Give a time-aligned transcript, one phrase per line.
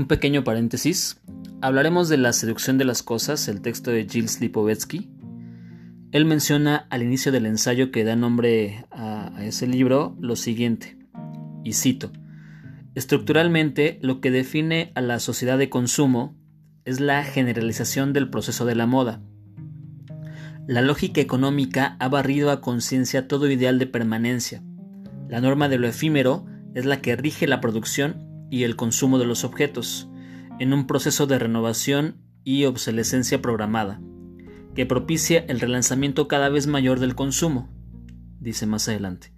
[0.00, 1.20] Un pequeño paréntesis.
[1.60, 5.10] Hablaremos de la seducción de las cosas, el texto de Gilles Lipovetsky.
[6.10, 10.96] Él menciona al inicio del ensayo que da nombre a, a ese libro lo siguiente,
[11.64, 12.12] y cito,
[12.94, 16.34] Estructuralmente, lo que define a la sociedad de consumo
[16.86, 19.20] es la generalización del proceso de la moda.
[20.66, 24.62] La lógica económica ha barrido a conciencia todo ideal de permanencia.
[25.28, 29.26] La norma de lo efímero es la que rige la producción y el consumo de
[29.26, 30.08] los objetos,
[30.58, 34.00] en un proceso de renovación y obsolescencia programada,
[34.74, 37.68] que propicia el relanzamiento cada vez mayor del consumo,
[38.40, 39.32] dice más adelante.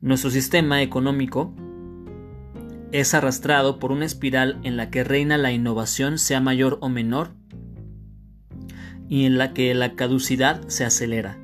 [0.00, 1.54] Nuestro sistema económico
[2.92, 7.34] es arrastrado por una espiral en la que reina la innovación sea mayor o menor
[9.08, 11.38] y en la que la caducidad se acelera.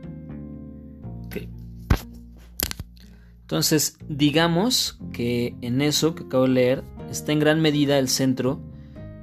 [3.52, 8.62] Entonces, digamos que en eso que acabo de leer está en gran medida el centro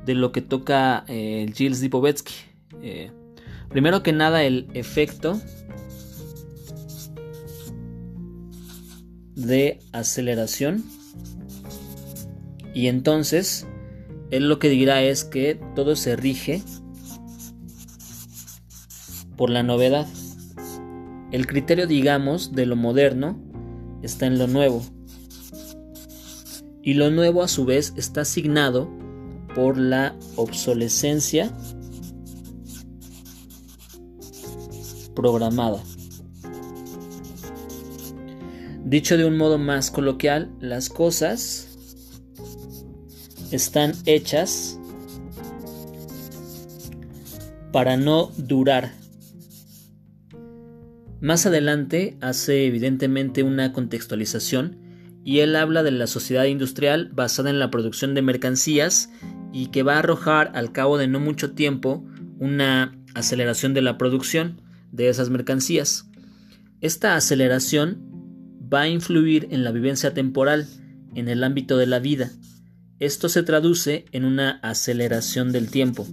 [0.05, 2.35] de lo que toca eh, Gilles Lipovetsky.
[2.83, 3.11] Eh,
[3.69, 5.41] primero que nada, el efecto
[9.33, 10.83] de aceleración.
[12.75, 13.65] Y entonces,
[14.29, 16.61] él lo que dirá es que todo se rige
[19.35, 20.05] por la novedad.
[21.31, 23.48] El criterio, digamos, de lo moderno
[24.01, 24.83] está en lo nuevo.
[26.81, 28.89] Y lo nuevo a su vez está asignado
[29.53, 31.51] por la obsolescencia
[35.15, 35.83] programada.
[38.85, 41.67] Dicho de un modo más coloquial, las cosas
[43.51, 44.79] están hechas
[47.71, 48.98] para no durar
[51.21, 54.77] más adelante hace evidentemente una contextualización
[55.23, 59.09] y él habla de la sociedad industrial basada en la producción de mercancías
[59.51, 62.05] y que va a arrojar al cabo de no mucho tiempo
[62.39, 66.09] una aceleración de la producción de esas mercancías.
[66.81, 68.01] Esta aceleración
[68.73, 70.67] va a influir en la vivencia temporal,
[71.15, 72.31] en el ámbito de la vida.
[72.99, 76.07] Esto se traduce en una aceleración del tiempo.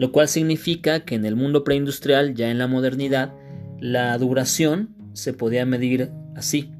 [0.00, 3.34] Lo cual significa que en el mundo preindustrial, ya en la modernidad,
[3.80, 6.72] la duración se podía medir así.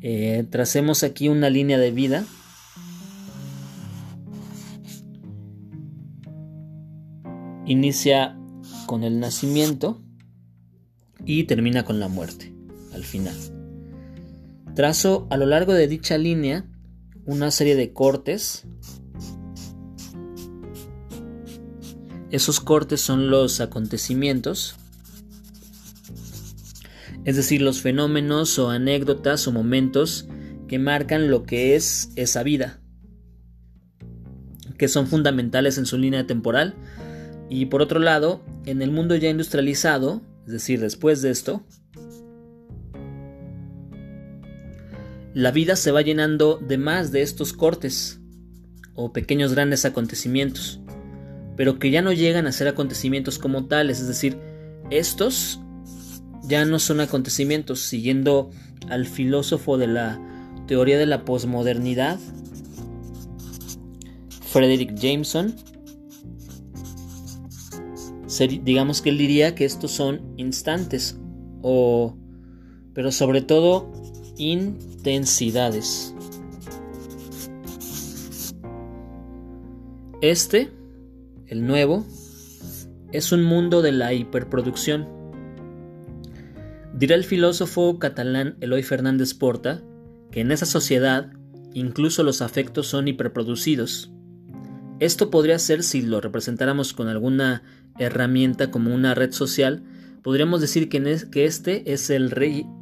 [0.00, 2.24] Eh, tracemos aquí una línea de vida.
[7.66, 8.34] Inicia
[8.86, 10.02] con el nacimiento
[11.26, 12.54] y termina con la muerte,
[12.94, 13.36] al final.
[14.74, 16.64] Trazo a lo largo de dicha línea
[17.26, 18.66] una serie de cortes
[22.32, 24.76] Esos cortes son los acontecimientos,
[27.26, 30.26] es decir, los fenómenos o anécdotas o momentos
[30.66, 32.80] que marcan lo que es esa vida,
[34.78, 36.74] que son fundamentales en su línea temporal.
[37.50, 41.62] Y por otro lado, en el mundo ya industrializado, es decir, después de esto,
[45.34, 48.22] la vida se va llenando de más de estos cortes
[48.94, 50.81] o pequeños grandes acontecimientos
[51.56, 54.38] pero que ya no llegan a ser acontecimientos como tales, es decir,
[54.90, 55.60] estos
[56.44, 58.50] ya no son acontecimientos, siguiendo
[58.88, 60.20] al filósofo de la
[60.66, 62.18] teoría de la posmodernidad,
[64.52, 65.54] Frederick Jameson,
[68.62, 71.18] digamos que él diría que estos son instantes
[71.62, 72.16] o
[72.94, 73.90] pero sobre todo
[74.36, 76.14] intensidades.
[80.20, 80.70] Este
[81.52, 82.06] el nuevo,
[83.12, 85.06] es un mundo de la hiperproducción.
[86.94, 89.82] Dirá el filósofo catalán Eloy Fernández Porta
[90.30, 91.30] que en esa sociedad
[91.74, 94.10] incluso los afectos son hiperproducidos.
[94.98, 97.62] Esto podría ser si lo representáramos con alguna
[97.98, 99.82] herramienta como una red social,
[100.22, 102.32] podríamos decir que, este es el,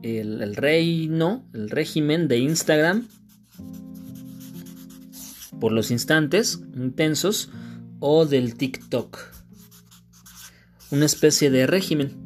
[0.03, 3.09] el reino, el régimen de Instagram
[5.59, 7.51] por los instantes intensos
[8.01, 9.19] o del TikTok.
[10.91, 12.17] Una especie de régimen.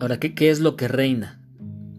[0.00, 1.40] Ahora, ¿qué, ¿qué, es lo que reina?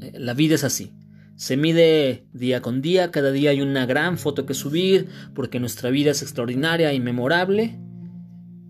[0.01, 0.94] Eh, la vida es así.
[1.35, 5.89] Se mide día con día, cada día hay una gran foto que subir, porque nuestra
[5.89, 7.77] vida es extraordinaria y memorable.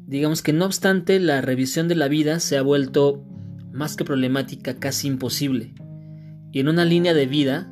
[0.07, 3.23] Digamos que no obstante, la revisión de la vida se ha vuelto
[3.71, 5.75] más que problemática, casi imposible.
[6.51, 7.71] Y en una línea de vida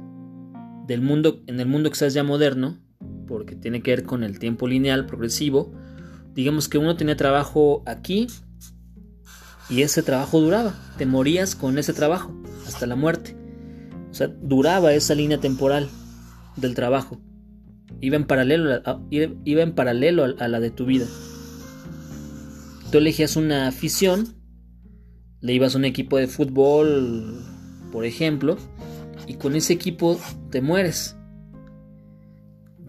[0.88, 2.83] del mundo, en el mundo que ya moderno,
[3.28, 5.74] porque tiene que ver con el tiempo lineal progresivo.
[6.34, 8.28] Digamos que uno tenía trabajo aquí
[9.70, 10.74] y ese trabajo duraba.
[10.98, 12.34] Te morías con ese trabajo
[12.68, 13.36] hasta la muerte.
[14.12, 15.90] O sea, duraba esa línea temporal.
[16.56, 17.20] del trabajo.
[18.00, 21.08] Iba en paralelo, a, iba en paralelo a la de tu vida.
[22.92, 24.36] Tú elegías una afición,
[25.42, 27.44] le ibas a un equipo de fútbol,
[27.92, 28.58] por ejemplo,
[29.26, 30.20] y con ese equipo
[30.52, 31.16] te mueres.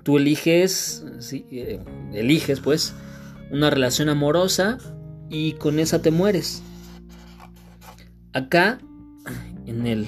[0.05, 1.81] Tú eliges, eh,
[2.13, 2.95] eliges pues,
[3.51, 4.79] una relación amorosa
[5.29, 6.63] y con esa te mueres.
[8.33, 8.79] Acá,
[9.67, 10.07] en el,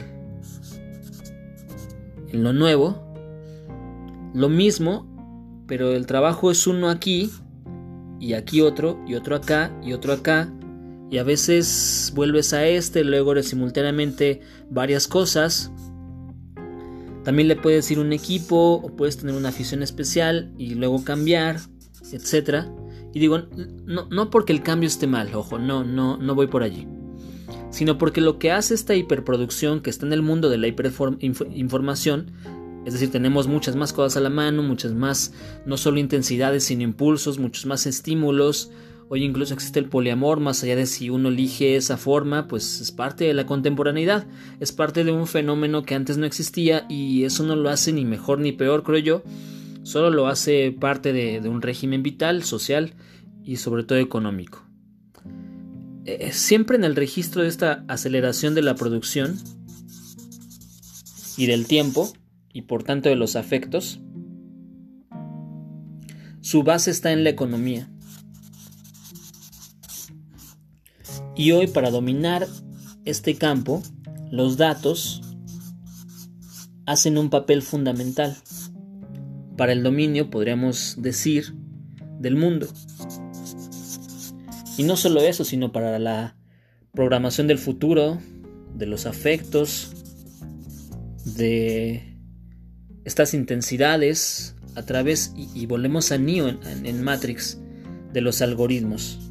[2.28, 3.02] en lo nuevo,
[4.34, 7.30] lo mismo, pero el trabajo es uno aquí
[8.20, 10.52] y aquí otro y otro acá y otro acá
[11.10, 14.40] y a veces vuelves a este, luego eres simultáneamente
[14.70, 15.70] varias cosas.
[17.26, 21.56] También le puedes ir un equipo o puedes tener una afición especial y luego cambiar,
[22.12, 22.66] etc.
[23.12, 23.42] Y digo,
[23.84, 26.86] no, no porque el cambio esté mal, ojo, no, no, no voy por allí.
[27.70, 32.30] Sino porque lo que hace esta hiperproducción que está en el mundo de la hiperinformación,
[32.86, 35.32] es decir, tenemos muchas más cosas a la mano, muchas más,
[35.66, 38.70] no solo intensidades, sino impulsos, muchos más estímulos,
[39.08, 42.90] Hoy incluso existe el poliamor, más allá de si uno elige esa forma, pues es
[42.90, 44.26] parte de la contemporaneidad,
[44.58, 48.04] es parte de un fenómeno que antes no existía y eso no lo hace ni
[48.04, 49.22] mejor ni peor, creo yo,
[49.84, 52.94] solo lo hace parte de, un régimen vital, social
[53.44, 54.66] y sobre todo económico.
[56.04, 59.38] Eh, siempre en el registro de esta aceleración de la producción
[61.36, 62.12] y del tiempo,
[62.52, 64.00] y por tanto de los afectos,
[66.40, 67.88] su base está en la economía
[71.36, 72.46] Y hoy para dominar
[73.04, 73.82] este campo,
[74.30, 75.22] los datos
[76.86, 78.36] hacen un papel fundamental
[79.56, 81.54] para el dominio, podríamos decir,
[82.18, 82.68] del mundo.
[84.78, 86.36] Y no solo eso, sino para la
[86.92, 88.18] programación del futuro,
[88.74, 89.92] de los afectos,
[91.24, 92.18] de
[93.04, 97.58] estas intensidades a través, y, volvemos a Neo en Matrix,
[98.12, 99.25] de los algoritmos.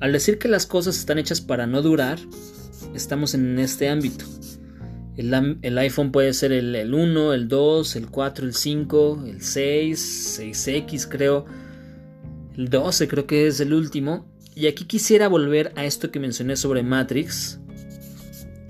[0.00, 2.18] Al decir que las cosas están hechas para no durar,
[2.94, 4.24] estamos en este ámbito.
[5.16, 11.08] El, iPhone puede ser el, 1, el 2, el 4, el 5, el 6, 6X
[11.08, 11.44] creo,
[12.56, 14.32] el 12 creo que es el último.
[14.54, 17.58] Y aquí quisiera volver a esto que mencioné sobre Matrix,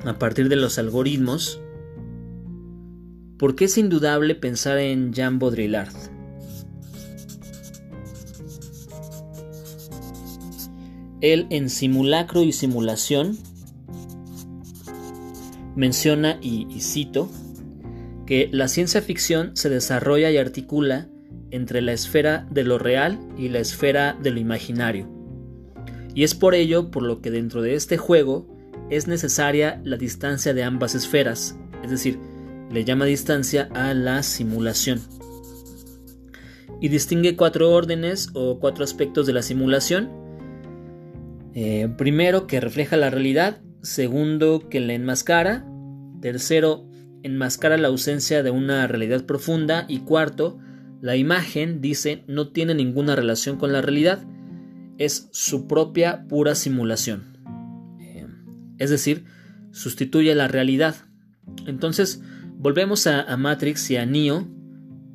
[0.07, 1.61] a partir de los algoritmos,
[3.39, 5.93] porque es indudable pensar en Jean Baudrillard.
[11.21, 13.39] Él en Simulacro y Simulación
[15.75, 17.31] menciona, y, cito,
[18.27, 21.09] que la ciencia ficción se desarrolla y articula
[21.51, 25.09] entre la esfera de lo real y la esfera de lo imaginario.
[26.15, 28.47] Y es por ello por lo que dentro de este juego
[28.91, 32.19] es necesaria la distancia de ambas esferas, es decir,
[32.73, 35.01] le llama distancia a la simulación.
[36.81, 40.28] Y distingue cuatro órdenes o cuatro aspectos de la simulación,
[41.61, 43.61] eh, primero, que refleja la realidad.
[43.83, 45.67] Segundo, que la enmascara.
[46.23, 46.89] Tercero,
[47.25, 49.85] enmascara la ausencia de una realidad profunda.
[49.89, 50.61] Y cuarto,
[51.01, 54.25] la imagen, dice, no tiene ninguna relación con la realidad.
[54.99, 57.39] Es su propia pura simulación.
[57.99, 58.29] Eh,
[58.79, 59.25] es decir,
[59.73, 60.95] sustituye la realidad.
[61.67, 62.23] Entonces,
[62.57, 64.47] volvemos a, Matrix y a Neo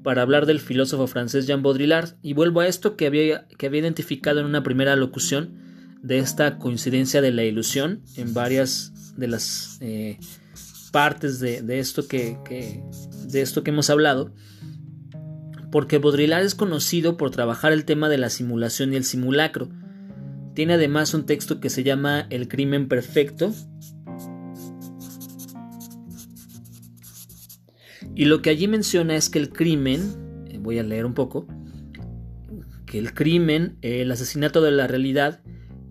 [0.03, 3.79] para hablar del filósofo francés Jean Baudrillard y vuelvo a esto que había, que había
[3.79, 5.63] identificado en una primera locución
[6.03, 10.19] de esta coincidencia de la ilusión en varias de las eh,
[10.91, 12.37] partes de, esto que,
[13.25, 14.33] de esto que hemos hablado,
[15.71, 19.69] porque Baudrillard es conocido por trabajar el tema de la simulación y el simulacro.
[20.53, 23.51] Tiene además un texto que se llama El crimen perfecto.
[28.13, 31.47] Y lo que allí menciona es que el crimen, eh, voy a leer un poco,
[32.85, 35.41] que el crimen, el asesinato de la realidad,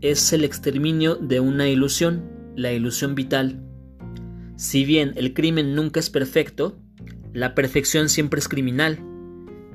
[0.02, 3.62] es el exterminio de una ilusión, la ilusión vital.
[4.56, 6.76] Si bien el crimen nunca es perfecto,
[7.32, 8.98] la perfección siempre es criminal.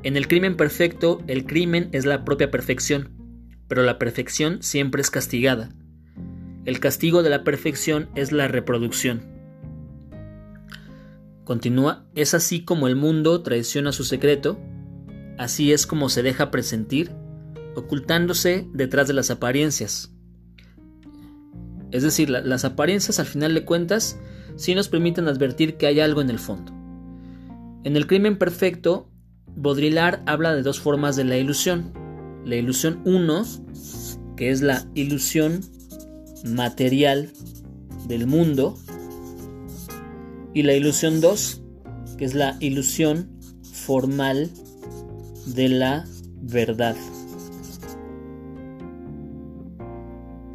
[0.03, 3.09] En el crimen perfecto, el crimen es la propia perfección,
[3.69, 5.69] pero la perfección siempre es castigada.
[6.65, 9.21] El castigo de la perfección es la reproducción.
[11.45, 14.59] Continúa, es así como el mundo traiciona su secreto,
[15.37, 17.11] así es como se deja presentir,
[17.75, 20.16] ocultándose detrás de las apariencias.
[21.91, 24.19] Es decir, las apariencias al final de cuentas
[24.55, 26.73] sí nos permiten advertir que hay algo en el fondo.
[27.83, 29.09] En el crimen perfecto,
[29.55, 31.93] Baudrillard habla de dos formas de la ilusión.
[32.45, 33.45] La ilusión 1,
[34.35, 35.61] que es la ilusión
[36.45, 37.31] material
[38.07, 38.77] del mundo,
[40.53, 41.61] y la ilusión 2,
[42.17, 43.29] que es la ilusión
[43.63, 44.49] formal
[45.45, 46.05] de la
[46.41, 46.95] verdad.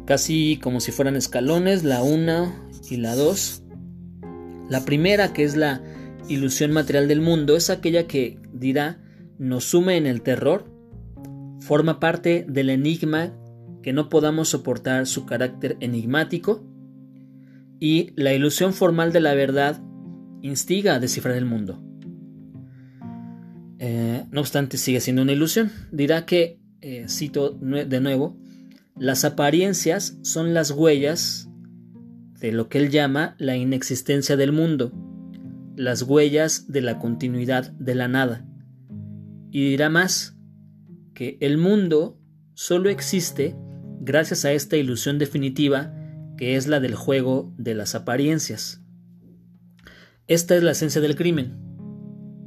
[0.05, 2.53] Casi como si fueran escalones, la 1
[2.89, 3.63] y la 2.
[4.69, 5.81] La primera, que es la
[6.27, 8.99] ilusión material del mundo, es aquella que dirá
[9.37, 10.65] nos sume en el terror,
[11.59, 13.33] forma parte del enigma
[13.81, 16.63] que no podamos soportar su carácter enigmático,
[17.79, 19.81] y la ilusión formal de la verdad
[20.41, 21.83] instiga a descifrar el mundo.
[23.79, 25.69] Eh, no obstante, sigue siendo una ilusión.
[25.91, 28.37] Dirá que, eh, cito de nuevo,
[28.95, 31.49] las apariencias son las huellas
[32.39, 34.91] de lo que él llama la inexistencia del mundo,
[35.75, 38.45] las huellas de la continuidad de la nada.
[39.51, 40.37] Y dirá más,
[41.13, 42.19] que el mundo
[42.53, 43.55] solo existe
[44.01, 45.93] gracias a esta ilusión definitiva
[46.37, 48.83] que es la del juego de las apariencias.
[50.27, 51.57] Esta es la esencia del crimen.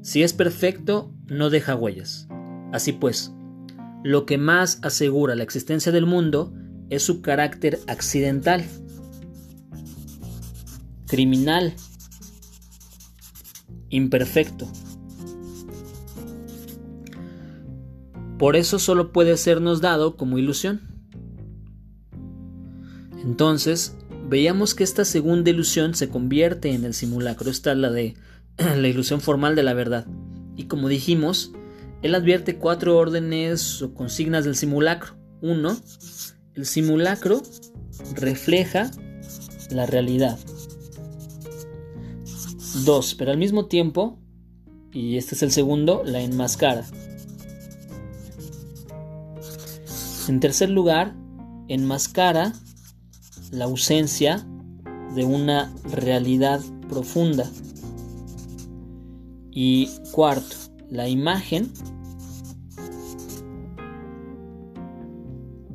[0.02, 2.28] Si es perfecto, no deja huellas.
[2.72, 3.35] Así pues,
[4.04, 6.52] lo que más asegura la existencia del mundo
[6.90, 8.64] es su carácter accidental,
[11.06, 11.74] criminal,
[13.90, 14.68] imperfecto.
[18.38, 20.82] Por eso solo puede sernos dado como ilusión.
[23.24, 23.96] Entonces,
[24.28, 27.50] veíamos que esta segunda ilusión se convierte en el simulacro.
[27.50, 28.14] Esta es la de
[28.58, 30.06] la ilusión formal de la verdad.
[30.56, 31.52] Y como dijimos,
[32.02, 35.16] él advierte cuatro órdenes o consignas del simulacro.
[35.40, 35.76] Uno,
[36.54, 37.42] el simulacro
[38.14, 38.90] refleja
[39.70, 40.38] la realidad.
[42.84, 44.18] Dos, pero al mismo tiempo,
[44.92, 46.84] y este es el segundo, la enmascara.
[50.28, 51.14] En tercer lugar,
[51.68, 52.52] enmascara
[53.50, 54.46] la ausencia
[55.14, 57.50] de una realidad profunda.
[59.50, 60.56] Y cuarto,
[60.90, 61.70] la imagen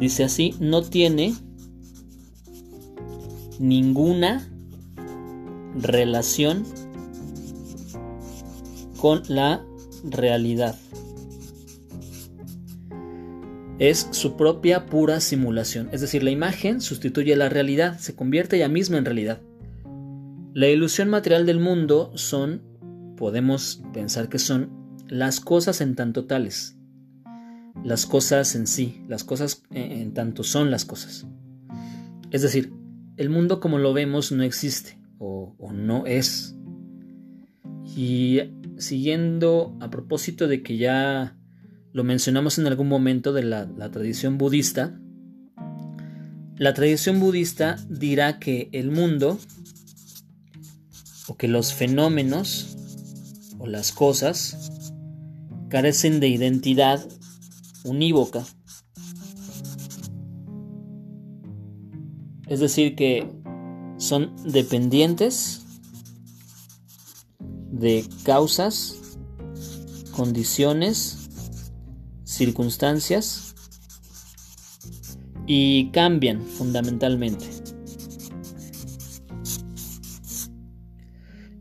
[0.02, 1.36] dice así, no tiene
[3.60, 4.50] ninguna
[5.76, 6.66] relación
[8.98, 9.64] con la
[10.04, 10.76] realidad.
[13.78, 18.56] Es su propia pura simulación, es decir, la imagen sustituye a la realidad, se convierte
[18.56, 19.40] ella misma en realidad.
[20.54, 22.64] La ilusión material del mundo son,
[23.18, 24.81] podemos pensar que son,
[25.12, 26.78] las cosas en tanto tales,
[27.84, 31.28] las cosas en sí, las cosas en tanto son las cosas.
[32.32, 32.72] Es decir,
[33.18, 36.56] el mundo como lo vemos no existe o, no es.
[37.94, 38.40] Y
[38.78, 41.38] siguiendo a propósito de que ya
[41.92, 44.98] lo mencionamos en algún momento de la, tradición budista,
[46.56, 49.38] la tradición budista dirá que el mundo
[51.28, 52.78] o que los fenómenos
[53.60, 54.81] o las cosas
[55.72, 57.08] carecen de identidad
[57.86, 58.46] unívoca.
[62.48, 63.26] Es decir, que
[63.98, 65.66] son dependientes
[67.40, 68.98] de causas,
[70.12, 71.30] condiciones,
[72.26, 73.56] circunstancias
[75.48, 77.46] y cambian fundamentalmente.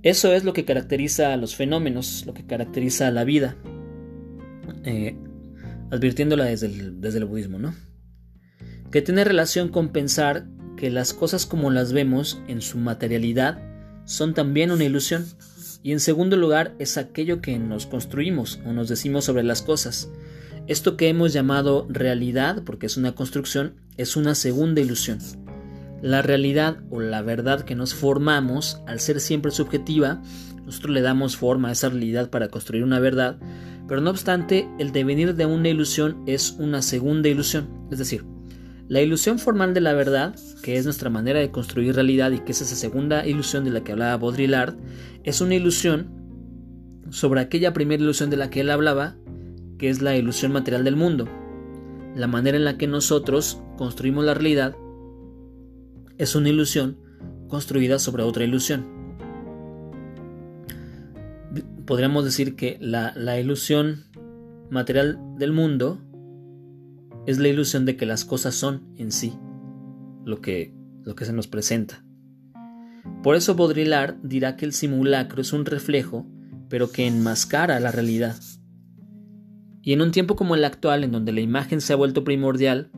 [0.02, 3.57] Eso es lo que caracteriza a los fenómenos, lo que caracteriza a la vida,
[4.85, 5.17] eh,
[5.91, 7.75] advirtiéndola desde el, desde el budismo, ¿no?
[8.91, 10.47] Que tiene relación con pensar
[10.77, 13.63] que las cosas como las vemos en su materialidad
[14.05, 15.27] son también una ilusión
[15.83, 20.11] y en segundo lugar es aquello que nos construimos o nos decimos sobre las cosas.
[20.67, 25.19] Esto que hemos llamado realidad, porque es una construcción, es una segunda ilusión.
[26.03, 30.23] La realidad o la verdad que nos formamos, al ser siempre subjetiva,
[30.65, 33.39] nosotros le damos forma a esa realidad para construir una verdad,
[33.91, 37.89] pero no obstante, el devenir de una ilusión es una segunda ilusión.
[37.91, 38.25] Es decir,
[38.87, 42.53] la ilusión formal de la verdad, que es nuestra manera de construir realidad y que
[42.53, 44.77] es esa segunda ilusión de la que hablaba Baudrillard,
[45.25, 46.09] es una ilusión
[47.11, 49.17] sobre aquella primera ilusión de la que él hablaba,
[49.77, 51.29] que es la ilusión material del mundo.
[52.15, 54.77] La manera en la que nosotros construimos la realidad
[56.17, 56.97] es una ilusión
[57.49, 59.00] construida sobre otra ilusión.
[61.91, 64.05] Podríamos decir que la, la ilusión
[64.71, 66.01] material del mundo
[67.27, 69.37] es la ilusión de que las cosas son en sí
[70.25, 72.05] lo que, lo que se nos presenta.
[73.25, 76.29] Por eso Baudrillard dirá que el simulacro es un reflejo,
[76.69, 78.37] pero que enmascara la realidad.
[79.83, 82.93] Y en un tiempo como el actual, en donde la imagen se ha vuelto primordial,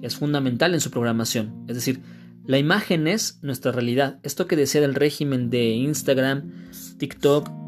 [0.00, 1.64] es fundamental en su programación.
[1.68, 2.00] Es decir,
[2.44, 4.18] la imagen es nuestra realidad.
[4.24, 6.50] Esto que decía del régimen de Instagram,
[6.98, 7.61] TikTok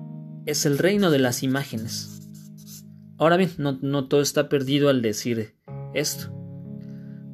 [0.47, 2.29] es el reino de las imágenes.
[3.19, 5.55] Ahora bien, no, todo está perdido al decir
[5.95, 6.33] esto.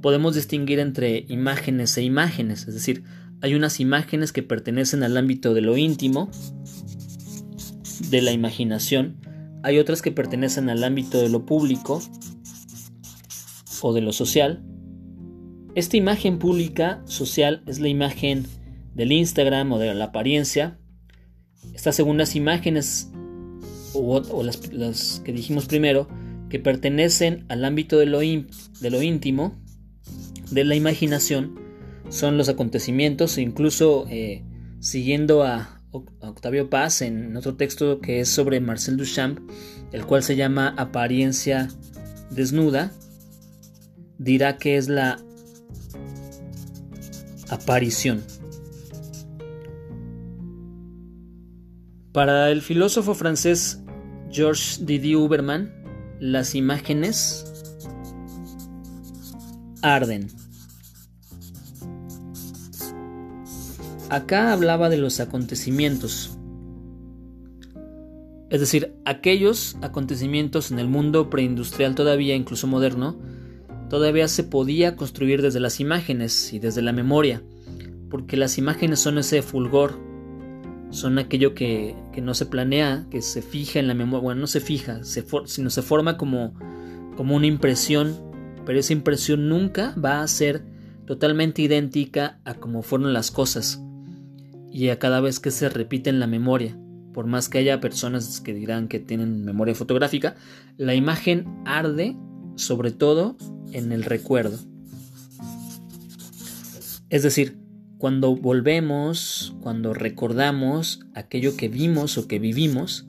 [0.02, 3.05] Podemos distinguir entre imágenes e imágenes, es decir,
[3.43, 6.31] hay unas imágenes que pertenecen al ámbito de lo íntimo,
[8.11, 9.19] de la imaginación,
[9.62, 12.00] hay otras que pertenecen al ámbito de lo público
[13.83, 14.64] o de lo social.
[15.75, 18.47] Esta imagen pública social es la imagen
[18.95, 20.79] del Instagram o de la apariencia.
[21.81, 23.09] Estas segundas imágenes
[23.95, 26.09] o, las, que dijimos primero,
[26.51, 29.59] que pertenecen al ámbito de lo, íntimo,
[30.51, 31.59] de la imaginación,
[32.11, 34.45] son los acontecimientos, e incluso eh,
[34.81, 39.41] siguiendo a, Octavio Paz en otro texto que es sobre Marcel Duchamp,
[39.91, 41.69] el cual se llama Apariencia
[42.31, 42.93] desnuda,
[44.19, 45.19] dirá que es la
[47.49, 48.23] aparición.
[52.12, 53.81] Para el filósofo francés
[54.33, 55.73] Georges Didier Huberman,
[56.19, 57.45] las imágenes
[59.83, 60.29] arden.
[64.09, 66.37] Acá hablaba de los acontecimientos,
[68.50, 73.17] es decir, aquellos acontecimientos en el mundo preindustrial todavía, incluso moderno,
[73.88, 77.45] todavía se podía construir desde las imágenes y desde la memoria,
[78.11, 80.10] porque las imágenes son ese fulgor,
[80.91, 84.61] son aquello que, no se planea, que se fija en la memoria, bueno, no se
[84.61, 86.55] fija, sino se forma como,
[87.17, 88.17] como una impresión,
[88.67, 90.65] pero esa impresión nunca va a ser
[91.07, 93.83] totalmente idéntica a como fueron las cosas
[94.71, 96.79] y a cada vez que se repite en la memoria.
[97.13, 100.37] Por más que haya personas que dirán que tienen memoria fotográfica,
[100.77, 102.17] la imagen arde
[102.55, 103.37] sobre todo
[103.73, 104.59] en el recuerdo.
[107.09, 107.60] Es decir,
[108.00, 113.06] cuando volvemos, cuando recordamos aquello que vimos o que vivimos,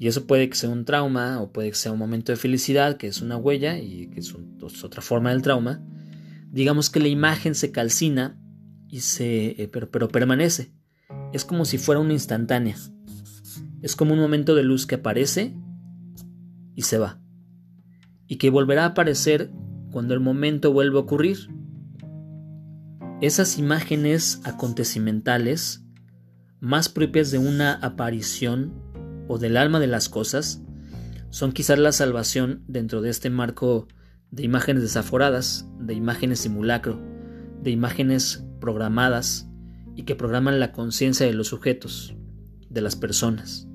[0.00, 2.96] y eso puede que sea un trauma o puede que sea un momento de felicidad,
[2.96, 4.34] que es una huella y que es,
[4.82, 5.86] otra forma del trauma,
[6.50, 8.36] digamos que la imagen se calcina
[8.88, 10.72] y se, eh, pero, pero permanece.
[11.32, 12.76] Es como si fuera una instantánea.
[13.82, 15.54] Es como un momento de luz que aparece
[16.74, 17.20] y se va.
[18.26, 19.52] Y que volverá a aparecer
[19.92, 21.48] cuando el momento vuelva a ocurrir.
[23.22, 25.82] Esas imágenes acontecimentales,
[26.60, 28.74] más propias de una aparición
[29.26, 30.60] o del alma de las cosas,
[31.30, 33.88] son quizás la salvación dentro de este marco
[34.30, 37.00] de imágenes desaforadas, de imágenes simulacro,
[37.62, 39.48] de imágenes programadas
[39.94, 42.14] y que programan la conciencia de los sujetos,
[42.68, 43.66] de las personas.